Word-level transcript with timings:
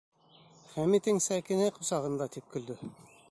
Хәмитең 0.69 1.21
Сәкинә 1.27 1.69
ҡосағында, 1.77 2.31
тип 2.37 2.51
көлдө... 2.57 2.81